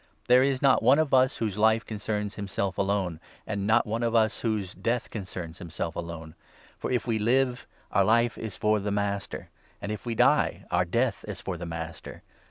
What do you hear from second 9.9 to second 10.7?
if we 8 die,